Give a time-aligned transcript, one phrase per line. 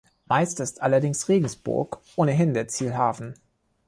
[0.25, 3.35] Meist ist allerdings Regensburg ohnehin der Zielhafen.